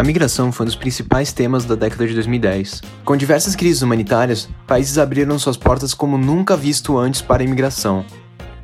A 0.00 0.02
migração 0.02 0.50
foi 0.50 0.64
um 0.64 0.66
dos 0.66 0.76
principais 0.76 1.30
temas 1.30 1.66
da 1.66 1.74
década 1.74 2.06
de 2.06 2.14
2010. 2.14 2.80
Com 3.04 3.18
diversas 3.18 3.54
crises 3.54 3.82
humanitárias, 3.82 4.48
países 4.66 4.96
abriram 4.96 5.38
suas 5.38 5.58
portas 5.58 5.92
como 5.92 6.16
nunca 6.16 6.56
visto 6.56 6.96
antes 6.96 7.20
para 7.20 7.42
a 7.42 7.44
imigração. 7.44 8.02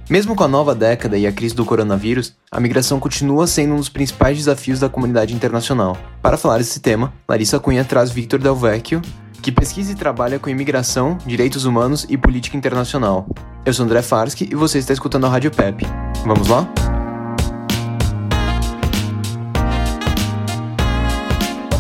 Mesmo 0.09 0.35
com 0.35 0.45
a 0.45 0.49
nova 0.49 0.75
década 0.75 1.19
e 1.19 1.27
a 1.27 1.33
crise 1.33 1.55
do 1.55 1.63
coronavírus, 1.63 2.35
a 2.51 2.59
migração 2.59 2.99
continua 2.99 3.47
sendo 3.47 3.75
um 3.75 3.77
dos 3.77 3.91
principais 3.91 4.39
desafios 4.39 4.81
da 4.81 4.89
comunidade 4.89 5.35
internacional. 5.35 5.99
Para 6.23 6.39
falar 6.39 6.57
desse 6.57 6.81
tema, 6.81 7.13
Larissa 7.29 7.61
Cunha 7.61 7.85
traz 7.85 8.11
Victor 8.11 8.41
Del 8.41 8.57
Vecchio, 8.57 9.03
que 9.43 9.53
pesquisa 9.53 9.93
e 9.93 9.95
trabalha 9.95 10.39
com 10.39 10.49
imigração, 10.49 11.19
direitos 11.27 11.67
humanos 11.67 12.07
e 12.09 12.17
política 12.17 12.57
internacional. 12.57 13.29
Eu 13.63 13.75
sou 13.75 13.85
André 13.85 14.01
Farsky 14.01 14.49
e 14.51 14.55
você 14.55 14.79
está 14.79 14.95
escutando 14.95 15.27
a 15.27 15.29
Rádio 15.29 15.51
PEP. 15.51 15.85
Vamos 16.25 16.49
lá? 16.49 16.67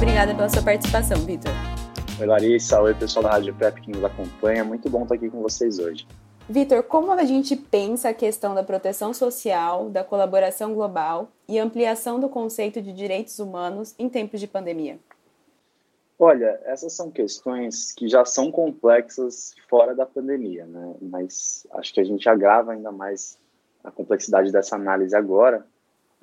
Obrigada 0.06 0.36
pela 0.36 0.48
sua 0.48 0.62
participação, 0.62 1.18
Victor. 1.26 1.50
Oi, 2.20 2.26
Larissa. 2.26 2.80
Oi, 2.80 2.94
pessoal 2.94 3.24
da 3.24 3.30
Rádio 3.32 3.52
PEP 3.52 3.80
que 3.80 3.90
nos 3.90 4.04
acompanha. 4.04 4.62
Muito 4.62 4.88
bom 4.88 5.02
estar 5.02 5.16
aqui 5.16 5.28
com 5.28 5.42
vocês 5.42 5.80
hoje. 5.80 6.06
Vitor, 6.48 6.84
como 6.84 7.10
a 7.10 7.24
gente 7.24 7.56
pensa 7.56 8.10
a 8.10 8.14
questão 8.14 8.54
da 8.54 8.62
proteção 8.62 9.12
social, 9.12 9.90
da 9.90 10.04
colaboração 10.04 10.72
global 10.72 11.28
e 11.48 11.58
ampliação 11.58 12.20
do 12.20 12.28
conceito 12.28 12.80
de 12.80 12.92
direitos 12.92 13.40
humanos 13.40 13.96
em 13.98 14.08
tempos 14.08 14.38
de 14.38 14.46
pandemia? 14.46 14.96
Olha, 16.16 16.60
essas 16.66 16.92
são 16.92 17.10
questões 17.10 17.90
que 17.90 18.08
já 18.08 18.24
são 18.24 18.52
complexas 18.52 19.56
fora 19.68 19.92
da 19.92 20.06
pandemia, 20.06 20.66
né? 20.66 20.94
Mas 21.02 21.66
acho 21.72 21.92
que 21.92 22.00
a 22.00 22.04
gente 22.04 22.28
agrava 22.28 22.72
ainda 22.72 22.92
mais 22.92 23.36
a 23.82 23.90
complexidade 23.90 24.52
dessa 24.52 24.76
análise 24.76 25.16
agora. 25.16 25.66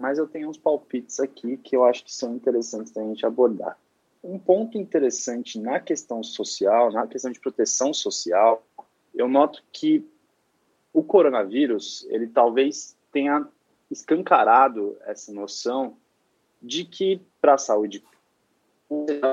Mas 0.04 0.18
eu 0.18 0.28
tenho 0.28 0.50
uns 0.50 0.58
palpites 0.58 1.18
aqui 1.22 1.56
que 1.56 1.78
eu 1.78 1.86
acho 1.86 2.04
que 2.04 2.14
são 2.14 2.36
interessantes 2.36 2.92
da 2.92 3.02
gente 3.02 3.26
abordar. 3.26 3.80
Um 4.22 4.38
ponto 4.38 4.78
interessante 4.78 5.58
na 5.58 5.80
questão 5.80 6.22
social, 6.22 6.92
na 6.92 7.08
questão 7.08 7.32
de 7.32 7.40
proteção 7.40 7.94
social, 7.94 8.68
eu 9.16 9.30
noto 9.30 9.64
que 9.72 10.06
o 10.92 11.02
coronavírus, 11.02 12.06
ele 12.09 12.28
talvez 12.28 12.98
tenha 13.14 13.48
escancarado 13.90 14.98
essa 15.06 15.31
noção 15.31 15.96
de 16.62 16.84
que 16.84 17.22
para 17.40 17.54
a 17.54 17.58
saúde 17.58 18.04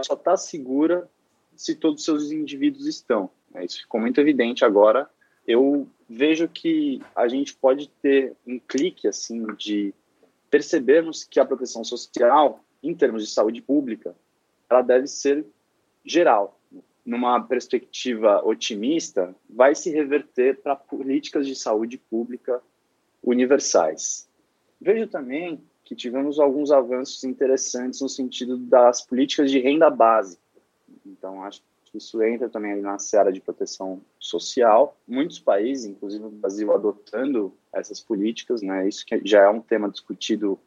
só 0.07 0.15
está 0.15 0.37
segura 0.37 1.11
se 1.57 1.75
todos 1.75 1.98
os 1.98 2.05
seus 2.05 2.31
indivíduos 2.31 2.87
estão. 2.87 3.29
Né? 3.51 3.65
Isso 3.65 3.81
ficou 3.81 4.01
muito 4.01 4.21
evidente 4.21 4.65
agora. 4.65 5.11
Eu 5.45 5.89
vejo 6.09 6.47
que 6.47 7.03
a 7.17 7.27
gente 7.27 7.57
pode 7.57 7.89
ter 8.01 8.37
um 8.47 8.61
clique 8.61 9.09
assim 9.09 9.45
de 9.57 9.93
percebermos 10.51 11.25
que 11.25 11.39
a 11.39 11.45
proteção 11.45 11.84
social, 11.84 12.65
em 12.83 12.95
termos 12.95 13.25
de 13.25 13.31
saúde 13.33 13.62
pública, 13.62 14.15
ela 14.69 14.83
deve 14.83 15.07
ser 15.07 15.47
geral 16.05 16.59
numa 17.05 17.41
perspectiva 17.41 18.45
otimista, 18.45 19.34
vai 19.48 19.75
se 19.75 19.91
reverter 19.91 20.61
para 20.61 20.77
políticas 20.77 21.47
de 21.47 21.57
saúde 21.57 21.98
pública 21.98 22.61
universais. 23.23 24.29
Vejo 24.81 25.07
também 25.07 25.62
que 25.84 25.95
tivemos 25.95 26.39
alguns 26.39 26.70
avanços 26.70 27.25
interessantes 27.25 28.01
no 28.01 28.09
sentido 28.09 28.57
das 28.57 29.01
políticas 29.01 29.51
de 29.51 29.59
renda 29.59 29.91
básica. 29.91 30.41
Então, 31.05 31.42
acho 31.42 31.62
isso 31.94 32.22
entra 32.22 32.48
também 32.48 32.80
na 32.80 32.98
seara 32.98 33.33
de 33.33 33.41
proteção 33.41 34.00
social. 34.19 34.96
Muitos 35.06 35.41
países, 35.41 35.86
inclusive 35.86 36.24
o 36.24 36.30
Brasil, 36.30 36.72
adotando 36.72 37.52
essas 37.72 38.00
políticas, 38.00 38.62
né? 38.62 38.88
Isso 38.88 39.05
já 39.24 39.42
é 39.42 39.48
um 39.48 39.60
tema 39.60 39.91
discutido 39.91 40.58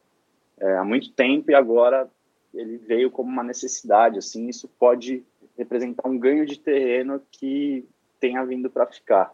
é, 0.60 0.78
há 0.78 0.84
muito 0.84 1.12
tempo 1.12 1.52
e 1.52 1.56
agora 1.56 2.10
ele 2.54 2.78
veio 2.78 3.10
como 3.10 3.30
uma 3.30 3.44
necessidade. 3.44 4.20
Assim, 4.20 4.48
isso 4.48 4.68
pode 4.68 5.24
representar 5.58 6.08
um 6.10 6.18
ganho 6.18 6.46
de 6.46 6.60
terreno 6.60 7.22
que 7.32 7.88
tenha 8.20 8.44
vindo 8.46 8.70
para 8.70 8.86
ficar, 8.86 9.34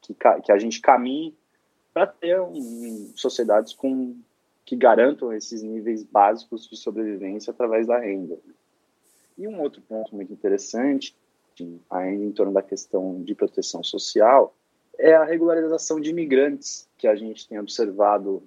que, 0.00 0.14
que 0.14 0.52
a 0.52 0.58
gente 0.58 0.80
caminhe 0.80 1.36
para 1.92 2.06
ter 2.06 2.40
um, 2.40 3.12
sociedades 3.14 3.72
com 3.72 4.16
que 4.64 4.76
garantam 4.76 5.32
esses 5.32 5.62
níveis 5.62 6.02
básicos 6.02 6.68
de 6.68 6.76
sobrevivência 6.76 7.50
através 7.50 7.86
da 7.86 7.98
renda. 7.98 8.38
E 9.38 9.46
um 9.46 9.60
outro 9.62 9.80
ponto 9.80 10.14
muito 10.16 10.32
interessante, 10.32 11.14
ainda 11.88 12.24
em 12.24 12.32
torno 12.32 12.52
da 12.52 12.60
questão 12.60 13.22
de 13.22 13.36
proteção 13.36 13.84
social, 13.84 14.52
é 14.98 15.14
a 15.14 15.24
regularização 15.24 16.00
de 16.00 16.10
imigrantes 16.10 16.88
que 16.98 17.06
a 17.06 17.14
gente 17.14 17.48
tem 17.48 17.56
observado, 17.58 18.42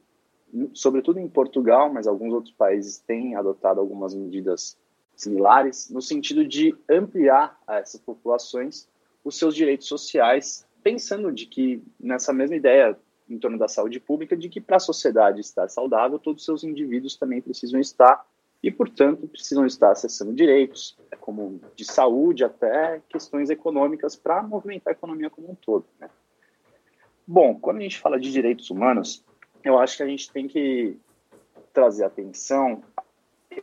sobretudo 0.73 1.17
em 1.17 1.29
Portugal, 1.29 1.91
mas 1.91 2.07
alguns 2.07 2.33
outros 2.33 2.53
países 2.53 2.97
têm 2.97 3.35
adotado 3.35 3.79
algumas 3.79 4.13
medidas 4.13 4.77
similares, 5.15 5.89
no 5.89 6.01
sentido 6.01 6.45
de 6.45 6.75
ampliar 6.89 7.57
a 7.65 7.77
essas 7.77 8.01
populações 8.01 8.89
os 9.23 9.37
seus 9.37 9.55
direitos 9.55 9.87
sociais, 9.87 10.65
pensando 10.83 11.31
de 11.31 11.45
que 11.45 11.81
nessa 11.97 12.33
mesma 12.33 12.55
ideia 12.55 12.97
em 13.29 13.37
torno 13.37 13.57
da 13.57 13.69
saúde 13.69 13.97
pública, 13.97 14.35
de 14.35 14.49
que 14.49 14.59
para 14.59 14.75
a 14.75 14.79
sociedade 14.79 15.39
estar 15.39 15.69
saudável, 15.69 16.19
todos 16.19 16.41
os 16.41 16.45
seus 16.45 16.63
indivíduos 16.65 17.15
também 17.15 17.41
precisam 17.41 17.79
estar 17.79 18.25
e, 18.63 18.69
portanto, 18.69 19.27
precisam 19.27 19.65
estar 19.65 19.91
acessando 19.91 20.33
direitos, 20.33 20.97
como 21.19 21.59
de 21.75 21.83
saúde 21.83 22.43
até 22.43 23.01
questões 23.09 23.49
econômicas 23.49 24.15
para 24.15 24.43
movimentar 24.43 24.93
a 24.93 24.97
economia 24.97 25.29
como 25.29 25.51
um 25.51 25.55
todo. 25.55 25.85
Né? 25.99 26.09
Bom, 27.25 27.57
quando 27.59 27.77
a 27.77 27.81
gente 27.81 27.99
fala 27.99 28.19
de 28.19 28.31
direitos 28.31 28.69
humanos, 28.69 29.23
eu 29.63 29.79
acho 29.79 29.97
que 29.97 30.03
a 30.03 30.07
gente 30.07 30.31
tem 30.31 30.47
que 30.47 30.97
trazer 31.73 32.03
atenção 32.03 32.83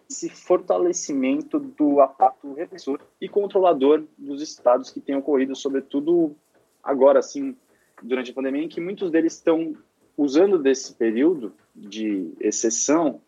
esse 0.09 0.29
fortalecimento 0.29 1.59
do 1.59 2.01
aparato 2.01 2.53
repressor 2.53 3.01
e 3.21 3.29
controlador 3.29 4.05
dos 4.17 4.43
estados 4.43 4.91
que 4.91 5.01
tem 5.01 5.17
ocorrido, 5.17 5.55
sobretudo 5.55 6.37
agora, 6.83 7.21
assim, 7.21 7.57
durante 8.03 8.31
a 8.31 8.35
pandemia, 8.35 8.65
em 8.65 8.69
que 8.69 8.81
muitos 8.81 9.11
deles 9.11 9.35
estão 9.35 9.75
usando 10.17 10.59
desse 10.59 10.95
período 10.95 11.55
de 11.75 12.33
exceção 12.41 13.21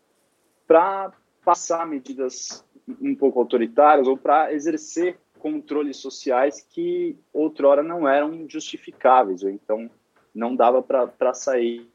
para 0.67 1.13
passar 1.51 1.85
medidas 1.85 2.65
um 3.01 3.13
pouco 3.13 3.41
autoritárias 3.41 4.07
ou 4.07 4.17
para 4.17 4.55
exercer 4.55 5.19
controles 5.41 5.97
sociais 5.97 6.65
que 6.71 7.19
outrora 7.33 7.83
não 7.83 8.09
eram 8.09 8.49
justificáveis, 8.49 9.43
ou 9.43 9.51
então 9.51 9.91
não 10.33 10.55
dava 10.55 10.81
para 10.81 11.35
sair 11.35 11.91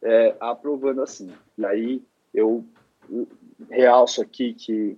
é, 0.00 0.34
aprovando 0.40 1.02
assim. 1.02 1.30
E 1.58 1.66
aí 1.66 2.02
eu 2.32 2.64
realço 3.68 4.22
aqui 4.22 4.54
que 4.54 4.96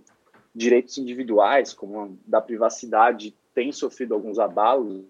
direitos 0.54 0.96
individuais, 0.96 1.74
como 1.74 2.00
a 2.02 2.08
da 2.24 2.40
privacidade, 2.40 3.34
têm 3.52 3.72
sofrido 3.72 4.14
alguns 4.14 4.38
abalos. 4.38 5.02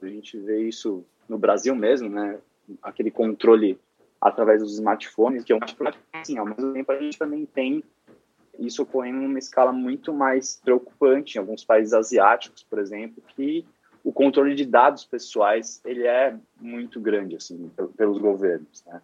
A 0.00 0.06
gente 0.06 0.38
vê 0.38 0.66
isso 0.66 1.04
no 1.28 1.36
Brasil 1.36 1.74
mesmo, 1.74 2.08
né? 2.08 2.38
Aquele 2.82 3.10
controle 3.10 3.78
através 4.20 4.62
dos 4.62 4.74
smartphones, 4.74 5.44
que 5.44 5.52
é 5.52 5.56
um 5.56 5.60
problema, 5.60 5.96
assim, 6.12 6.38
ao 6.38 6.46
mesmo 6.46 6.72
tempo 6.72 6.92
a 6.92 6.98
gente 6.98 7.18
também 7.18 7.46
tem 7.46 7.82
isso 8.58 8.82
ocorrendo 8.82 9.20
numa 9.20 9.38
escala 9.38 9.72
muito 9.72 10.12
mais 10.12 10.60
preocupante 10.62 11.36
em 11.36 11.40
alguns 11.40 11.64
países 11.64 11.94
asiáticos, 11.94 12.64
por 12.64 12.78
exemplo, 12.78 13.22
que 13.28 13.64
o 14.02 14.12
controle 14.12 14.54
de 14.54 14.64
dados 14.64 15.04
pessoais 15.04 15.80
ele 15.84 16.06
é 16.06 16.36
muito 16.60 17.00
grande 17.00 17.36
assim 17.36 17.70
pelos 17.96 18.18
governos. 18.18 18.82
Né? 18.86 19.00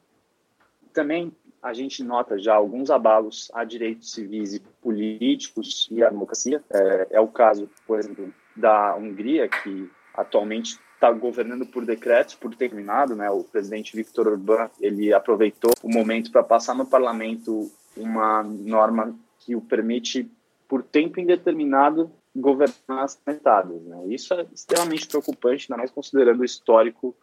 Também 0.92 1.32
a 1.62 1.72
gente 1.72 2.02
nota 2.02 2.38
já 2.38 2.54
alguns 2.54 2.91
abalos 2.91 3.50
a 3.54 3.64
direitos 3.64 4.12
civis 4.12 4.54
e 4.54 4.60
políticos 4.82 5.88
e 5.91 6.02
à 6.02 6.10
democracia. 6.10 6.62
É, 6.70 7.06
é 7.12 7.20
o 7.20 7.28
caso, 7.28 7.70
por 7.86 7.98
exemplo, 7.98 8.32
da 8.54 8.94
Hungria, 8.96 9.48
que 9.48 9.91
atualmente 10.14 10.78
está 11.04 11.12
governando 11.12 11.66
por 11.66 11.84
decretos, 11.84 12.34
por 12.34 12.54
terminado, 12.54 13.15
né? 13.15 13.31
O 13.31 13.44
presidente 13.44 13.94
Viktor 13.94 14.26
Orbán 14.29 14.70
ele 14.81 15.12
aproveitou 15.12 15.70
o 15.82 15.88
momento 15.88 16.32
para 16.32 16.43
passar 16.43 16.75
no 16.75 16.87
parlamento 16.87 17.70
uma 17.94 18.43
norma 18.43 19.14
que 19.40 19.55
o 19.55 19.61
permite 19.61 20.31
por 20.67 20.82
tempo 20.82 21.20
indeterminado 21.20 22.11
governar 22.34 23.05
as 23.05 23.20
metadas, 23.26 23.82
né? 23.82 24.06
Isso 24.06 24.32
é 24.32 24.46
extremamente 24.52 25.06
preocupante, 25.06 25.67
ainda 25.70 25.79
mais 25.79 25.90
considerando 25.90 26.40
o 26.40 26.44
histórico 26.44 27.14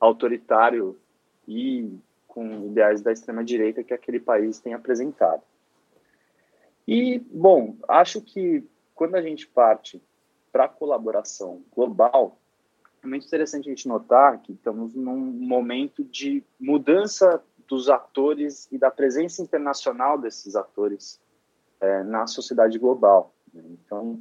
autoritário 0.00 0.98
e 1.46 1.96
com 2.26 2.66
ideais 2.66 3.00
da 3.00 3.12
extrema-direita 3.12 3.84
que 3.84 3.94
aquele 3.94 4.18
país 4.18 4.58
tem 4.58 4.74
apresentado. 4.74 5.42
E, 6.86 7.20
bom, 7.30 7.76
acho 7.88 8.20
que 8.20 8.64
quando 8.94 9.14
a 9.14 9.22
gente 9.22 9.46
parte 9.46 10.02
para 10.50 10.64
a 10.64 10.68
colaboração 10.68 11.62
global, 11.74 12.36
é 13.02 13.06
muito 13.06 13.26
interessante 13.26 13.68
a 13.68 13.70
gente 13.70 13.88
notar 13.88 14.40
que 14.42 14.52
estamos 14.52 14.94
num 14.94 15.16
momento 15.16 16.04
de 16.04 16.42
mudança 16.58 17.42
dos 17.66 17.88
atores 17.88 18.68
e 18.72 18.78
da 18.78 18.90
presença 18.90 19.42
internacional 19.42 20.18
desses 20.18 20.56
atores 20.56 21.20
é, 21.80 22.02
na 22.02 22.26
sociedade 22.26 22.78
global. 22.78 23.34
Então, 23.54 24.20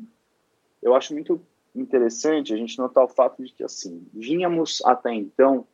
eu 0.81 0.93
acho 0.95 1.13
muito 1.13 1.41
interessante 1.73 2.53
a 2.53 2.57
gente 2.57 2.77
notar 2.77 3.03
o 3.03 3.07
fato 3.07 3.43
de 3.43 3.51
que, 3.53 3.63
assim, 3.63 4.05
vínhamos 4.13 4.81
até 4.85 5.13
então 5.13 5.65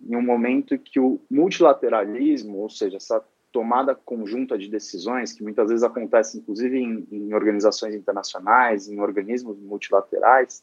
em 0.00 0.14
um 0.14 0.22
momento 0.22 0.78
que 0.78 1.00
o 1.00 1.20
multilateralismo, 1.28 2.58
ou 2.58 2.70
seja, 2.70 2.96
essa 2.96 3.22
tomada 3.50 3.94
conjunta 3.94 4.56
de 4.56 4.68
decisões, 4.68 5.32
que 5.32 5.42
muitas 5.42 5.68
vezes 5.68 5.82
acontece 5.82 6.38
inclusive 6.38 6.78
em, 6.78 7.06
em 7.10 7.34
organizações 7.34 7.94
internacionais, 7.94 8.88
em 8.88 9.00
organismos 9.00 9.58
multilaterais, 9.58 10.62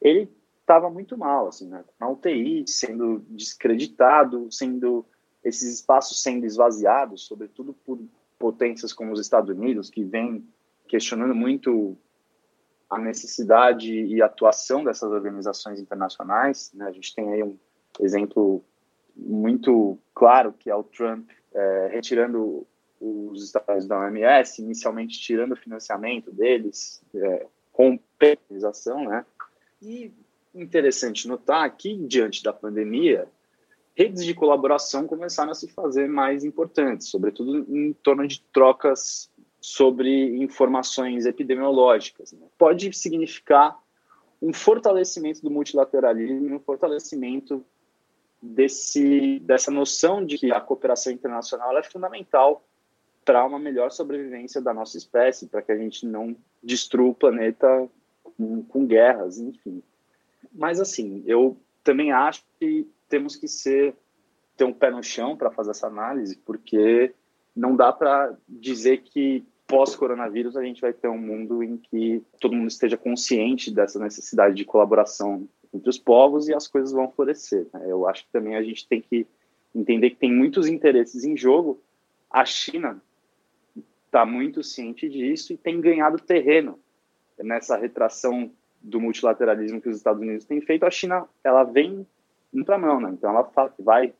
ele 0.00 0.28
estava 0.62 0.88
muito 0.88 1.18
mal, 1.18 1.48
assim, 1.48 1.68
né? 1.68 1.84
Na 2.00 2.08
UTI, 2.08 2.64
sendo 2.66 3.20
descreditado, 3.28 4.50
sendo 4.50 5.04
esses 5.44 5.74
espaços 5.74 6.22
sendo 6.22 6.46
esvaziados, 6.46 7.26
sobretudo 7.26 7.74
por 7.84 8.00
potências 8.38 8.92
como 8.92 9.12
os 9.12 9.20
Estados 9.20 9.50
Unidos, 9.50 9.90
que 9.90 10.02
vem 10.02 10.46
questionando 10.88 11.34
muito 11.34 11.96
a 12.88 12.98
necessidade 12.98 13.90
e 13.90 14.20
atuação 14.22 14.84
dessas 14.84 15.10
organizações 15.10 15.80
internacionais. 15.80 16.70
Né? 16.74 16.86
A 16.86 16.92
gente 16.92 17.14
tem 17.14 17.32
aí 17.32 17.42
um 17.42 17.58
exemplo 18.00 18.64
muito 19.16 19.98
claro 20.14 20.52
que 20.52 20.70
é 20.70 20.74
o 20.74 20.82
Trump 20.82 21.28
é, 21.54 21.88
retirando 21.92 22.66
os 23.00 23.42
Estados 23.44 23.68
Unidos 23.68 23.88
da 23.88 23.98
OMS, 23.98 24.62
inicialmente 24.62 25.18
tirando 25.18 25.52
o 25.52 25.56
financiamento 25.56 26.30
deles, 26.30 27.02
é, 27.14 27.46
com 27.72 27.98
penalização, 28.18 29.04
né? 29.04 29.24
E 29.80 30.12
interessante 30.54 31.26
notar 31.26 31.68
que, 31.76 31.96
diante 31.96 32.42
da 32.42 32.52
pandemia, 32.52 33.28
redes 33.94 34.24
de 34.24 34.34
colaboração 34.34 35.06
começaram 35.06 35.50
a 35.50 35.54
se 35.54 35.68
fazer 35.68 36.08
mais 36.08 36.44
importantes, 36.44 37.08
sobretudo 37.08 37.66
em 37.74 37.92
torno 37.92 38.26
de 38.26 38.40
trocas 38.52 39.30
sobre 39.60 40.36
informações 40.42 41.26
epidemiológicas. 41.26 42.32
Né? 42.32 42.46
Pode 42.58 42.92
significar 42.92 43.78
um 44.40 44.52
fortalecimento 44.52 45.40
do 45.42 45.50
multilateralismo, 45.50 46.56
um 46.56 46.60
fortalecimento 46.60 47.64
desse, 48.42 49.38
dessa 49.40 49.70
noção 49.70 50.24
de 50.24 50.36
que 50.36 50.50
a 50.50 50.60
cooperação 50.60 51.12
internacional 51.12 51.78
é 51.78 51.82
fundamental 51.82 52.64
para 53.24 53.44
uma 53.44 53.58
melhor 53.58 53.92
sobrevivência 53.92 54.60
da 54.60 54.74
nossa 54.74 54.98
espécie, 54.98 55.46
para 55.46 55.62
que 55.62 55.70
a 55.70 55.76
gente 55.76 56.04
não 56.04 56.34
destrua 56.60 57.10
o 57.10 57.14
planeta 57.14 57.88
com, 58.24 58.64
com 58.64 58.84
guerras, 58.84 59.38
enfim. 59.38 59.80
Mas, 60.54 60.80
assim, 60.80 61.22
eu 61.26 61.56
também 61.82 62.12
acho 62.12 62.44
que 62.58 62.86
temos 63.08 63.36
que 63.36 63.48
ser 63.48 63.94
ter 64.56 64.64
um 64.64 64.72
pé 64.72 64.90
no 64.90 65.02
chão 65.02 65.36
para 65.36 65.50
fazer 65.50 65.70
essa 65.70 65.86
análise, 65.86 66.36
porque 66.44 67.14
não 67.54 67.74
dá 67.74 67.92
para 67.92 68.36
dizer 68.48 68.98
que 68.98 69.44
pós-coronavírus 69.66 70.56
a 70.56 70.62
gente 70.62 70.80
vai 70.80 70.92
ter 70.92 71.08
um 71.08 71.18
mundo 71.18 71.62
em 71.62 71.76
que 71.76 72.22
todo 72.38 72.54
mundo 72.54 72.68
esteja 72.68 72.96
consciente 72.96 73.70
dessa 73.70 73.98
necessidade 73.98 74.54
de 74.54 74.64
colaboração 74.64 75.48
entre 75.72 75.88
os 75.88 75.98
povos 75.98 76.48
e 76.48 76.54
as 76.54 76.68
coisas 76.68 76.92
vão 76.92 77.10
florescer. 77.10 77.66
Né? 77.72 77.86
Eu 77.86 78.06
acho 78.06 78.24
que 78.24 78.32
também 78.32 78.54
a 78.54 78.62
gente 78.62 78.86
tem 78.86 79.00
que 79.00 79.26
entender 79.74 80.10
que 80.10 80.16
tem 80.16 80.32
muitos 80.32 80.66
interesses 80.66 81.24
em 81.24 81.36
jogo. 81.36 81.80
A 82.30 82.44
China 82.44 83.02
está 84.04 84.26
muito 84.26 84.62
ciente 84.62 85.08
disso 85.08 85.54
e 85.54 85.56
tem 85.56 85.80
ganhado 85.80 86.18
terreno 86.18 86.78
nessa 87.38 87.76
retração 87.76 88.50
do 88.82 89.00
multilateralismo 89.00 89.80
que 89.80 89.88
os 89.88 89.96
Estados 89.96 90.20
Unidos 90.20 90.44
têm 90.44 90.60
feito. 90.60 90.84
A 90.84 90.90
China 90.90 91.26
ela 91.44 91.64
vem 91.64 92.06
para 92.64 92.78
mão, 92.78 93.00
né? 93.00 93.10
então 93.12 93.30
ela 93.30 93.50
vai 93.78 94.12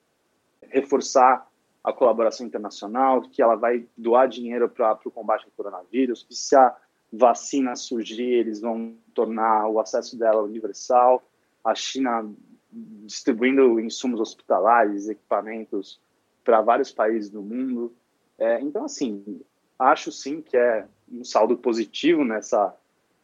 reforçar 0.70 1.47
a 1.85 1.93
colaboração 1.93 2.47
internacional, 2.47 3.23
que 3.23 3.43
ela 3.43 3.56
vai 3.56 3.85
doar 3.97 4.29
dinheiro 4.29 4.69
para 4.69 4.99
o 5.05 5.11
combate 5.11 5.44
ao 5.44 5.50
coronavírus, 5.56 6.23
que 6.23 6.35
se 6.35 6.55
a 6.56 6.75
vacina 7.12 7.75
surgir, 7.75 8.32
eles 8.32 8.61
vão 8.61 8.94
tornar 9.12 9.69
o 9.69 9.81
acesso 9.81 10.19
dela 10.19 10.43
universal 10.43 11.23
a 11.65 11.75
China 11.75 12.29
distribuindo 12.73 13.79
insumos 13.79 14.20
hospitalares, 14.20 15.08
equipamentos 15.08 16.00
para 16.43 16.61
vários 16.61 16.91
países 16.91 17.31
do 17.31 17.43
mundo. 17.43 17.93
É, 18.38 18.61
então, 18.61 18.85
assim, 18.85 19.41
acho 19.79 20.11
sim 20.11 20.41
que 20.41 20.56
é 20.56 20.87
um 21.11 21.25
saldo 21.25 21.56
positivo 21.56 22.25
nessa 22.25 22.75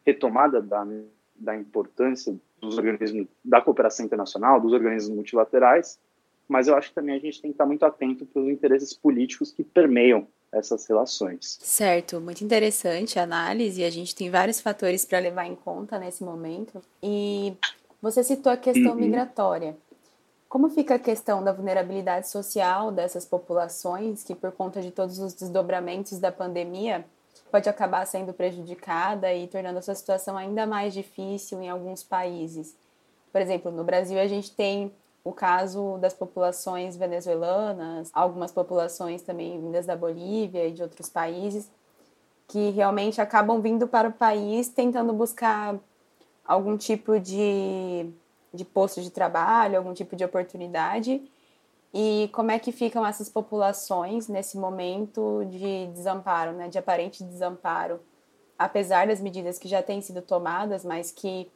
retomada 0.05 0.61
da, 0.61 0.85
da 1.39 1.55
importância 1.55 2.35
dos 2.61 2.77
organismos 2.77 3.27
da 3.43 3.61
cooperação 3.61 4.05
internacional, 4.05 4.59
dos 4.59 4.73
organismos 4.73 5.15
multilaterais, 5.15 5.97
mas 6.47 6.67
eu 6.67 6.75
acho 6.75 6.89
que 6.89 6.95
também 6.95 7.15
a 7.15 7.19
gente 7.19 7.41
tem 7.41 7.51
que 7.51 7.55
estar 7.55 7.65
muito 7.65 7.85
atento 7.85 8.25
para 8.25 8.41
os 8.41 8.49
interesses 8.49 8.93
políticos 8.93 9.51
que 9.51 9.63
permeiam 9.63 10.27
essas 10.51 10.87
relações. 10.87 11.59
Certo, 11.61 12.19
muito 12.19 12.43
interessante 12.43 13.19
a 13.19 13.23
análise. 13.23 13.83
A 13.83 13.89
gente 13.89 14.15
tem 14.15 14.31
vários 14.31 14.59
fatores 14.59 15.05
para 15.05 15.19
levar 15.19 15.45
em 15.45 15.55
conta 15.55 15.99
nesse 15.99 16.23
momento. 16.23 16.81
E 17.03 17.53
você 18.01 18.23
citou 18.23 18.51
a 18.51 18.57
questão 18.57 18.93
uhum. 18.93 18.99
migratória. 18.99 19.77
Como 20.47 20.67
fica 20.69 20.95
a 20.95 20.99
questão 20.99 21.43
da 21.43 21.53
vulnerabilidade 21.53 22.27
social 22.27 22.91
dessas 22.91 23.25
populações 23.25 24.23
que, 24.23 24.33
por 24.33 24.51
conta 24.51 24.81
de 24.81 24.89
todos 24.89 25.19
os 25.19 25.35
desdobramentos 25.35 26.17
da 26.17 26.31
pandemia, 26.31 27.05
pode 27.49 27.67
acabar 27.67 28.05
sendo 28.05 28.33
prejudicada 28.33 29.33
e 29.33 29.47
tornando 29.47 29.79
a 29.79 29.81
sua 29.81 29.95
situação 29.95 30.37
ainda 30.37 30.65
mais 30.65 30.93
difícil 30.93 31.61
em 31.61 31.69
alguns 31.69 32.03
países? 32.03 32.75
Por 33.31 33.41
exemplo, 33.41 33.71
no 33.71 33.83
Brasil 33.83 34.19
a 34.19 34.27
gente 34.27 34.51
tem 34.51 34.91
o 35.23 35.31
caso 35.31 35.97
das 35.97 36.13
populações 36.13 36.95
venezuelanas, 36.95 38.09
algumas 38.13 38.51
populações 38.51 39.21
também 39.21 39.59
vindas 39.59 39.85
da 39.85 39.95
Bolívia 39.95 40.67
e 40.67 40.71
de 40.71 40.81
outros 40.81 41.09
países, 41.09 41.69
que 42.47 42.71
realmente 42.71 43.21
acabam 43.21 43.61
vindo 43.61 43.87
para 43.87 44.09
o 44.09 44.13
país 44.13 44.69
tentando 44.69 45.13
buscar 45.13 45.75
algum 46.45 46.77
tipo 46.77 47.19
de, 47.19 48.09
de 48.51 48.65
posto 48.65 49.01
de 49.01 49.11
trabalho, 49.11 49.77
algum 49.77 49.93
tipo 49.93 50.15
de 50.15 50.23
oportunidade? 50.23 51.21
E 51.93 52.29
como 52.33 52.51
é 52.51 52.59
que 52.59 52.71
ficam 52.71 53.05
essas 53.05 53.29
populações 53.29 54.27
nesse 54.27 54.57
momento 54.57 55.43
de 55.49 55.87
desamparo, 55.87 56.51
né, 56.51 56.67
de 56.67 56.77
aparente 56.77 57.23
desamparo, 57.23 57.99
apesar 58.57 59.07
das 59.07 59.19
medidas 59.19 59.57
que 59.57 59.67
já 59.67 59.81
têm 59.81 60.01
sido 60.01 60.21
tomadas, 60.21 60.85
mas 60.85 61.11
que 61.11 61.49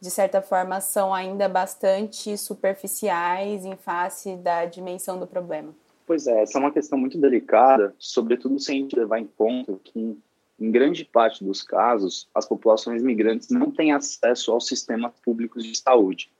de 0.00 0.10
certa 0.10 0.40
forma 0.40 0.80
são 0.80 1.12
ainda 1.12 1.48
bastante 1.48 2.36
superficiais 2.38 3.64
em 3.64 3.76
face 3.76 4.36
da 4.36 4.64
dimensão 4.64 5.18
do 5.18 5.26
problema? 5.26 5.74
Pois 6.06 6.26
é, 6.26 6.42
essa 6.42 6.56
é 6.56 6.60
uma 6.60 6.72
questão 6.72 6.98
muito 6.98 7.18
delicada, 7.18 7.94
sobretudo 7.98 8.58
se 8.58 8.70
a 8.70 8.74
gente 8.74 8.96
levar 8.96 9.18
em 9.18 9.26
conta 9.26 9.78
que 9.84 10.18
em 10.58 10.70
grande 10.72 11.04
parte 11.04 11.44
dos 11.44 11.62
casos, 11.62 12.28
as 12.34 12.46
populações 12.46 13.02
migrantes 13.02 13.48
não 13.48 13.70
têm 13.70 13.92
acesso 13.92 14.50
aos 14.50 14.66
sistemas 14.66 15.12
públicos 15.24 15.62
de 15.62 15.76
saúde. 15.76 16.30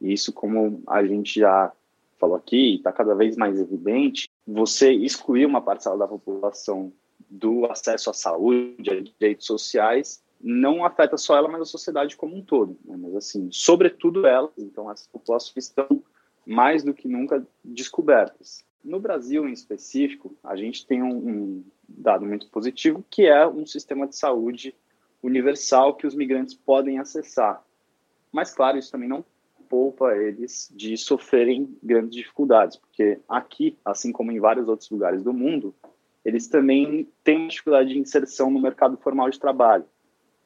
E 0.00 0.12
isso, 0.12 0.32
como 0.32 0.82
a 0.86 1.04
gente 1.04 1.40
já 1.40 1.70
falou 2.18 2.36
aqui, 2.36 2.76
está 2.76 2.92
cada 2.92 3.14
vez 3.14 3.36
mais 3.36 3.60
evidente, 3.60 4.28
você 4.46 4.92
excluir 4.92 5.46
uma 5.46 5.60
parcela 5.60 5.96
da 5.96 6.08
população 6.08 6.92
do 7.28 7.66
acesso 7.66 8.10
à 8.10 8.14
saúde, 8.14 8.90
a 8.90 9.00
direitos 9.00 9.46
sociais, 9.46 10.22
não 10.40 10.84
afeta 10.84 11.16
só 11.16 11.36
ela, 11.36 11.48
mas 11.48 11.62
a 11.62 11.64
sociedade 11.64 12.16
como 12.16 12.36
um 12.36 12.42
todo. 12.42 12.78
Né? 12.84 12.96
Mas, 12.96 13.16
assim, 13.16 13.48
sobretudo 13.50 14.26
ela, 14.26 14.50
então, 14.56 14.88
as 14.88 15.06
populações 15.06 15.64
estão 15.64 16.02
mais 16.46 16.82
do 16.82 16.94
que 16.94 17.08
nunca 17.08 17.46
descobertas. 17.62 18.64
No 18.82 19.00
Brasil, 19.00 19.46
em 19.46 19.52
específico, 19.52 20.34
a 20.42 20.56
gente 20.56 20.86
tem 20.86 21.02
um, 21.02 21.16
um 21.16 21.64
dado 21.88 22.24
muito 22.24 22.48
positivo, 22.48 23.04
que 23.10 23.26
é 23.26 23.46
um 23.46 23.66
sistema 23.66 24.06
de 24.06 24.16
saúde 24.16 24.74
universal 25.22 25.96
que 25.96 26.06
os 26.06 26.14
migrantes 26.14 26.54
podem 26.54 26.98
acessar. 26.98 27.62
Mas, 28.30 28.54
claro, 28.54 28.78
isso 28.78 28.92
também 28.92 29.08
não 29.08 29.24
poupa 29.68 30.16
eles 30.16 30.72
de 30.74 30.96
sofrerem 30.96 31.76
grandes 31.82 32.14
dificuldades, 32.14 32.76
porque 32.76 33.18
aqui, 33.28 33.76
assim 33.84 34.12
como 34.12 34.32
em 34.32 34.40
vários 34.40 34.68
outros 34.68 34.90
lugares 34.90 35.22
do 35.22 35.32
mundo, 35.32 35.74
eles 36.24 36.48
também 36.48 37.08
têm 37.22 37.48
dificuldade 37.48 37.90
de 37.90 37.98
inserção 37.98 38.50
no 38.50 38.60
mercado 38.60 38.96
formal 38.96 39.30
de 39.30 39.38
trabalho. 39.38 39.84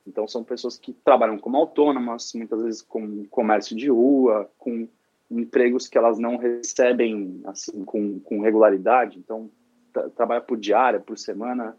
Então, 0.06 0.26
são 0.26 0.42
pessoas 0.42 0.76
que 0.76 0.92
trabalham 0.92 1.38
como 1.38 1.56
autônomas, 1.56 2.32
muitas 2.34 2.62
vezes 2.62 2.82
com 2.82 3.24
comércio 3.26 3.76
de 3.76 3.88
rua, 3.88 4.50
com 4.58 4.88
empregos 5.30 5.88
que 5.88 5.96
elas 5.96 6.18
não 6.18 6.36
recebem 6.36 7.40
assim 7.44 7.84
com, 7.84 8.20
com 8.20 8.40
regularidade. 8.40 9.18
Então, 9.18 9.50
trabalha 10.16 10.40
por 10.40 10.58
diária, 10.58 11.00
por 11.00 11.18
semana, 11.18 11.76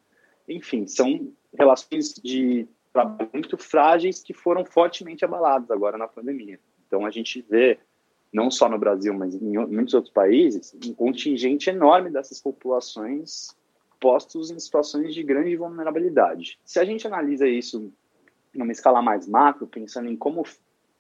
enfim, 0.48 0.88
são 0.88 1.32
relações 1.58 2.14
de 2.14 2.68
trabalho 2.92 3.30
muito 3.34 3.58
frágeis 3.58 4.22
que 4.22 4.34
foram 4.34 4.64
fortemente 4.66 5.26
abaladas 5.26 5.70
agora 5.72 5.98
na 5.98 6.08
pandemia. 6.08 6.60
Então 6.94 7.08
a 7.08 7.10
gente 7.10 7.44
vê, 7.50 7.80
não 8.32 8.52
só 8.52 8.70
no 8.70 8.78
Brasil, 8.78 9.16
mas 9.16 9.34
em 9.34 9.58
muitos 9.66 9.96
outros 9.96 10.14
países, 10.14 10.78
um 10.88 10.94
contingente 10.94 11.72
enorme 11.72 12.12
dessas 12.12 12.40
populações 12.40 13.48
postos 14.00 14.52
em 14.52 14.60
situações 14.60 15.12
de 15.12 15.24
grande 15.24 15.56
vulnerabilidade. 15.56 16.60
Se 16.64 16.80
a 16.80 16.86
gente 16.86 17.08
analisa 17.08 17.48
isso 17.48 17.92
numa 18.54 18.72
escala 18.72 19.02
mais 19.02 19.28
macro, 19.28 19.66
pensando 19.66 20.08
em 20.08 20.16
como 20.16 20.44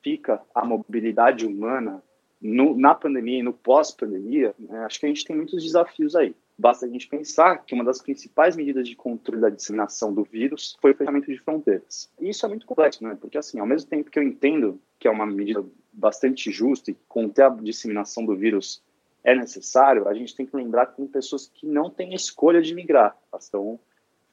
fica 0.01 0.41
a 0.55 0.65
mobilidade 0.65 1.45
humana 1.45 2.01
no, 2.41 2.75
na 2.75 2.95
pandemia 2.95 3.37
e 3.37 3.43
no 3.43 3.53
pós-pandemia, 3.53 4.55
né, 4.57 4.79
acho 4.85 4.99
que 4.99 5.05
a 5.05 5.09
gente 5.09 5.25
tem 5.25 5.35
muitos 5.35 5.61
desafios 5.61 6.15
aí. 6.15 6.35
Basta 6.57 6.87
a 6.87 6.89
gente 6.89 7.07
pensar 7.07 7.63
que 7.65 7.75
uma 7.75 7.83
das 7.83 8.01
principais 8.01 8.55
medidas 8.55 8.87
de 8.87 8.95
controle 8.95 9.41
da 9.41 9.49
disseminação 9.49 10.11
do 10.11 10.23
vírus 10.23 10.75
foi 10.81 10.91
o 10.91 10.95
fechamento 10.95 11.31
de 11.31 11.37
fronteiras. 11.39 12.11
E 12.19 12.29
isso 12.29 12.43
é 12.45 12.49
muito 12.49 12.65
complexo, 12.65 13.03
né? 13.03 13.15
Porque, 13.19 13.37
assim, 13.37 13.59
ao 13.59 13.67
mesmo 13.67 13.89
tempo 13.89 14.09
que 14.09 14.17
eu 14.17 14.23
entendo 14.23 14.79
que 15.03 15.07
é 15.07 15.11
uma 15.11 15.25
medida 15.25 15.63
bastante 15.93 16.51
justa 16.51 16.91
e 16.91 16.97
conter 17.07 17.43
a 17.43 17.49
disseminação 17.49 18.25
do 18.25 18.35
vírus 18.35 18.81
é 19.23 19.33
necessário, 19.35 20.07
a 20.07 20.13
gente 20.13 20.35
tem 20.35 20.45
que 20.45 20.55
lembrar 20.55 20.87
que 20.87 20.97
tem 20.97 21.07
pessoas 21.07 21.47
que 21.47 21.65
não 21.65 21.89
têm 21.89 22.13
escolha 22.13 22.61
de 22.61 22.73
migrar, 22.73 23.17
elas 23.31 23.45
estão 23.45 23.79